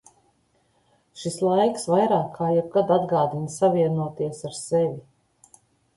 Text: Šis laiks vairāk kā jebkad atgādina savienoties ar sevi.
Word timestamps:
Šis 1.23 1.35
laiks 1.47 1.85
vairāk 1.91 2.33
kā 2.39 2.49
jebkad 2.55 2.95
atgādina 2.97 3.53
savienoties 3.59 4.45
ar 4.51 4.57
sevi. 4.65 5.59